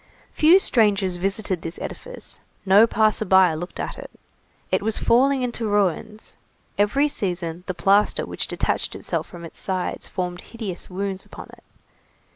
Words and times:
Few 0.33 0.57
strangers 0.57 1.17
visited 1.17 1.61
this 1.61 1.77
edifice, 1.77 2.39
no 2.65 2.87
passer 2.87 3.23
by 3.23 3.53
looked 3.53 3.79
at 3.79 3.99
it. 3.99 4.09
It 4.71 4.81
was 4.81 4.97
falling 4.97 5.43
into 5.43 5.67
ruins; 5.67 6.35
every 6.75 7.07
season 7.07 7.63
the 7.67 7.75
plaster 7.75 8.25
which 8.25 8.47
detached 8.47 8.95
itself 8.95 9.27
from 9.27 9.45
its 9.45 9.59
sides 9.59 10.07
formed 10.07 10.41
hideous 10.41 10.89
wounds 10.89 11.23
upon 11.23 11.49
it. 11.55 11.63